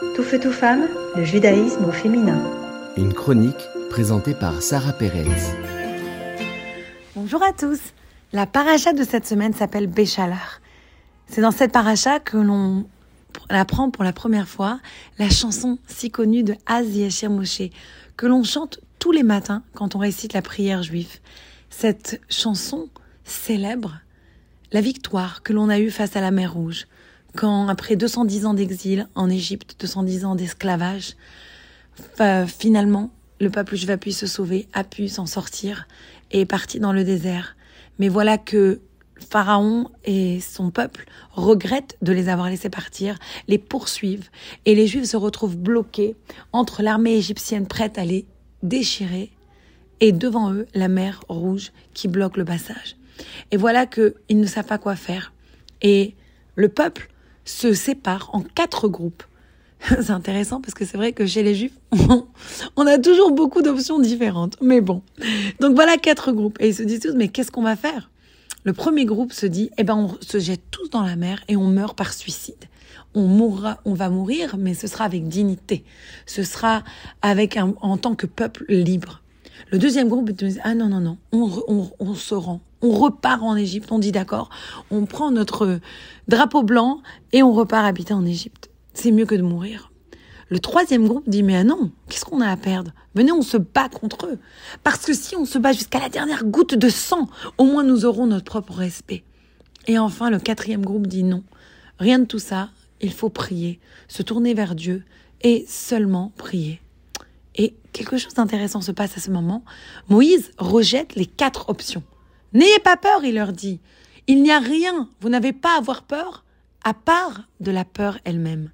[0.00, 2.42] Tout feu, tout femme, le judaïsme au féminin.
[2.96, 5.26] Une chronique présentée par Sarah Pérez.
[7.14, 7.78] Bonjour à tous.
[8.32, 10.62] La paracha de cette semaine s'appelle Béchalar.
[11.26, 12.86] C'est dans cette paracha que l'on
[13.50, 14.80] apprend pour la première fois
[15.18, 17.68] la chanson si connue de Az Yashir Moshe,
[18.16, 21.18] que l'on chante tous les matins quand on récite la prière juive.
[21.68, 22.88] Cette chanson
[23.24, 24.00] célèbre
[24.72, 26.86] la victoire que l'on a eue face à la mer Rouge,
[27.36, 31.16] quand après 210 ans d'exil en Égypte, 210 ans d'esclavage,
[32.46, 35.88] finalement, le peuple juif a pu se sauver, a pu s'en sortir
[36.30, 37.56] et est parti dans le désert.
[37.98, 38.80] Mais voilà que
[39.30, 43.18] Pharaon et son peuple regrettent de les avoir laissés partir,
[43.48, 44.30] les poursuivent,
[44.64, 46.16] et les Juifs se retrouvent bloqués
[46.52, 48.26] entre l'armée égyptienne prête à les
[48.62, 49.30] déchirer
[50.00, 52.96] et devant eux la mer Rouge qui bloque le passage.
[53.50, 55.32] Et voilà qu'ils ne savent pas quoi faire.
[55.82, 56.14] Et
[56.56, 57.10] le peuple
[57.44, 59.22] se sépare en quatre groupes.
[59.88, 61.78] C'est intéressant parce que c'est vrai que chez les juifs,
[62.76, 64.56] on a toujours beaucoup d'options différentes.
[64.60, 65.02] Mais bon.
[65.58, 66.58] Donc voilà quatre groupes.
[66.60, 68.10] Et ils se disent tous, mais qu'est-ce qu'on va faire?
[68.62, 71.56] Le premier groupe se dit, eh ben, on se jette tous dans la mer et
[71.56, 72.66] on meurt par suicide.
[73.14, 75.82] On mourra, on va mourir, mais ce sera avec dignité.
[76.26, 76.84] Ce sera
[77.22, 79.22] avec un, en tant que peuple libre.
[79.70, 83.42] Le deuxième groupe dit, ah non, non, non, on, on, on se rend, on repart
[83.42, 84.50] en Égypte, on dit d'accord,
[84.90, 85.80] on prend notre
[86.28, 88.70] drapeau blanc et on repart habiter en Égypte.
[88.94, 89.90] C'est mieux que de mourir.
[90.48, 92.90] Le troisième groupe dit mais non, qu'est-ce qu'on a à perdre?
[93.14, 94.38] Venez, on se bat contre eux.
[94.82, 98.04] Parce que si on se bat jusqu'à la dernière goutte de sang, au moins nous
[98.04, 99.22] aurons notre propre respect.
[99.86, 101.44] Et enfin, le quatrième groupe dit non,
[101.98, 102.70] rien de tout ça,
[103.00, 105.04] il faut prier, se tourner vers Dieu
[105.42, 106.80] et seulement prier.
[107.56, 109.64] Et quelque chose d'intéressant se passe à ce moment.
[110.08, 112.02] Moïse rejette les quatre options.
[112.52, 113.80] N'ayez pas peur, il leur dit.
[114.26, 116.44] Il n'y a rien, vous n'avez pas à avoir peur,
[116.84, 118.70] à part de la peur elle-même.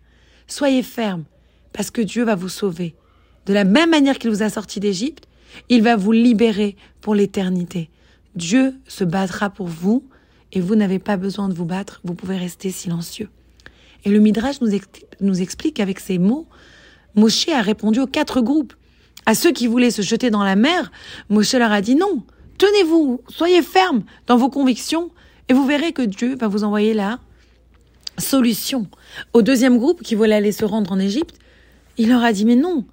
[0.46, 1.24] Soyez ferme,
[1.72, 2.94] parce que Dieu va vous sauver.
[3.46, 5.28] De la même manière qu'il vous a sorti d'Égypte,
[5.68, 7.91] il va vous libérer pour l'éternité.
[8.34, 10.05] Dieu se battra pour vous,
[10.52, 13.28] et vous n'avez pas besoin de vous battre, vous pouvez rester silencieux.
[14.05, 14.70] Et le Midrash nous,
[15.20, 16.46] nous explique avec ces mots,
[17.14, 18.74] Moshe a répondu aux quatre groupes.
[19.24, 20.92] À ceux qui voulaient se jeter dans la mer,
[21.28, 22.22] Moshe leur a dit non,
[22.58, 25.11] Tenez-vous, soyez ferme dans vos convictions
[25.48, 27.18] et vous verrez que Dieu va vous envoyer la
[28.18, 28.86] solution.
[29.33, 31.36] Au deuxième groupe qui voulait aller se rendre en Égypte,
[31.98, 32.86] il leur a dit mais non,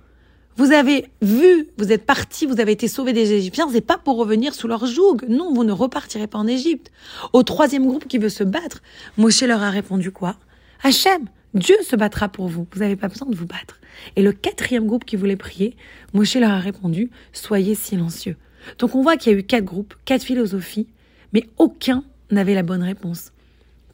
[0.56, 4.18] vous avez vu, vous êtes partis, vous avez été sauvés des Égyptiens, c'est pas pour
[4.18, 5.26] revenir sous leur joug.
[5.28, 6.92] Non, vous ne repartirez pas en Égypte.
[7.32, 8.84] Au troisième groupe qui veut se battre,
[9.18, 10.36] Moshe leur a répondu quoi?
[10.84, 12.68] Hachem, Dieu se battra pour vous.
[12.72, 13.80] Vous n'avez pas besoin de vous battre.
[14.16, 15.76] Et le quatrième groupe qui voulait prier,
[16.14, 18.38] Moshe leur a répondu Soyez silencieux.
[18.80, 20.88] Donc on voit qu'il y a eu quatre groupes, quatre philosophies,
[21.34, 23.32] mais aucun n'avait la bonne réponse.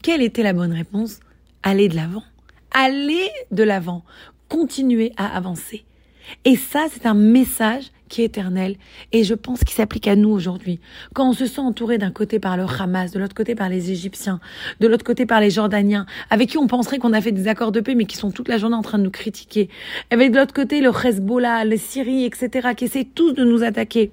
[0.02, 1.19] Quelle était la bonne réponse?
[1.63, 2.24] Aller de l'avant.
[2.72, 4.03] Aller de l'avant.
[4.47, 5.84] Continuer à avancer.
[6.46, 8.75] Et ça, c'est un message qui est éternel
[9.12, 10.79] et je pense qu'il s'applique à nous aujourd'hui.
[11.13, 13.91] Quand on se sent entouré d'un côté par le Hamas, de l'autre côté par les
[13.91, 14.40] Égyptiens,
[14.79, 17.72] de l'autre côté par les Jordaniens, avec qui on penserait qu'on a fait des accords
[17.72, 19.69] de paix mais qui sont toute la journée en train de nous critiquer,
[20.09, 24.12] avec de l'autre côté le Hezbollah, les Syrie, etc., qui essaient tous de nous attaquer.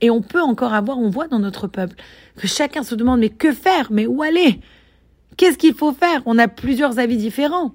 [0.00, 1.96] Et on peut encore avoir, on voit dans notre peuple,
[2.36, 3.90] que chacun se demande mais que faire?
[3.90, 4.60] Mais où aller?
[5.36, 6.22] Qu'est-ce qu'il faut faire?
[6.26, 7.72] On a plusieurs avis différents.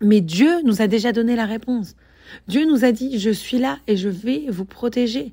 [0.00, 1.94] Mais Dieu nous a déjà donné la réponse.
[2.48, 5.32] Dieu nous a dit, je suis là et je vais vous protéger.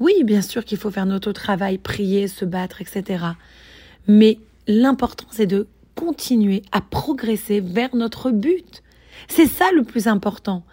[0.00, 3.24] Oui, bien sûr qu'il faut faire notre travail, prier, se battre, etc.
[4.06, 8.82] Mais l'important, c'est de continuer à progresser vers notre but.
[9.28, 10.64] C'est ça le plus important.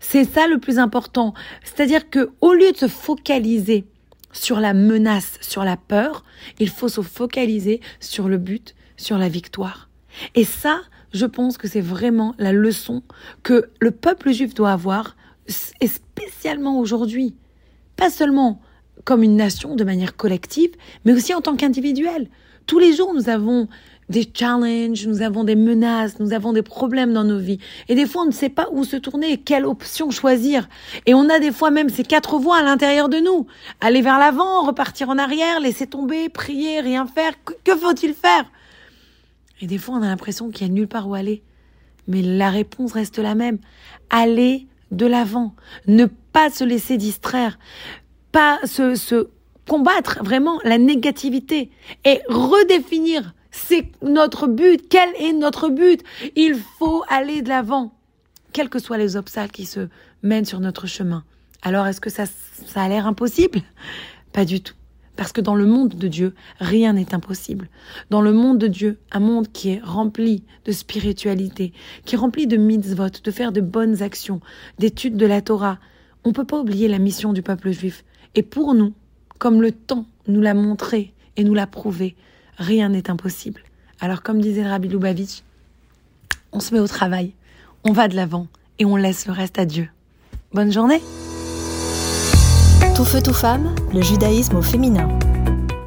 [0.00, 1.34] C'est ça le plus important.
[1.62, 3.84] C'est-à-dire que au lieu de se focaliser
[4.32, 6.24] sur la menace, sur la peur,
[6.58, 9.88] il faut se focaliser sur le but, sur la victoire.
[10.34, 10.80] Et ça,
[11.12, 13.02] je pense que c'est vraiment la leçon
[13.42, 15.16] que le peuple juif doit avoir,
[15.80, 17.34] et spécialement aujourd'hui.
[17.96, 18.60] Pas seulement
[19.04, 20.72] comme une nation de manière collective,
[21.04, 22.28] mais aussi en tant qu'individuel.
[22.66, 23.68] Tous les jours, nous avons
[24.10, 27.60] des challenges, nous avons des menaces, nous avons des problèmes dans nos vies.
[27.88, 30.68] Et des fois, on ne sait pas où se tourner, quelle option choisir.
[31.06, 33.46] Et on a des fois même ces quatre voies à l'intérieur de nous.
[33.80, 37.34] Aller vers l'avant, repartir en arrière, laisser tomber, prier, rien faire.
[37.62, 38.50] Que, faut-il faire?
[39.60, 41.44] Et des fois, on a l'impression qu'il n'y a nulle part où aller.
[42.08, 43.58] Mais la réponse reste la même.
[44.10, 45.54] Aller de l'avant.
[45.86, 47.60] Ne pas se laisser distraire.
[48.32, 49.28] Pas se, se
[49.68, 51.70] combattre vraiment la négativité
[52.04, 54.88] et redéfinir c'est notre but.
[54.88, 56.02] Quel est notre but?
[56.36, 57.92] Il faut aller de l'avant,
[58.52, 59.88] quels que soient les obstacles qui se
[60.22, 61.24] mènent sur notre chemin.
[61.62, 63.62] Alors, est-ce que ça, ça a l'air impossible?
[64.32, 64.74] Pas du tout.
[65.16, 67.68] Parce que dans le monde de Dieu, rien n'est impossible.
[68.08, 71.74] Dans le monde de Dieu, un monde qui est rempli de spiritualité,
[72.06, 74.40] qui est rempli de mitzvot, de faire de bonnes actions,
[74.78, 75.78] d'études de la Torah,
[76.24, 78.04] on ne peut pas oublier la mission du peuple juif.
[78.34, 78.94] Et pour nous,
[79.38, 82.16] comme le temps nous l'a montré et nous l'a prouvé,
[82.60, 83.62] rien n'est impossible.
[83.98, 85.42] Alors comme disait Rabbi Lubavitch,
[86.52, 87.32] on se met au travail,
[87.84, 88.46] on va de l'avant
[88.78, 89.88] et on laisse le reste à Dieu.
[90.52, 91.00] Bonne journée
[92.94, 95.08] Tout feu, tout femme, le judaïsme au féminin.